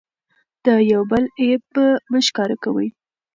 [0.65, 1.65] د یو بل عیب
[2.11, 2.87] مه ښکاره کوئ.